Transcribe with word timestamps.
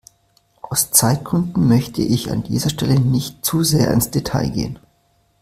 Aus 0.63 0.89
Zeitgründen 0.89 1.67
möchte 1.67 2.01
ich 2.01 2.31
an 2.31 2.41
dieser 2.41 2.71
Stelle 2.71 2.99
nicht 2.99 3.45
zu 3.45 3.61
sehr 3.63 3.91
ins 3.93 4.09
Detail 4.09 4.49
gehen. 4.49 4.79